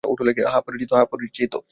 [0.45, 0.63] হ্যাঁ
[1.05, 1.61] পড়েছি তো।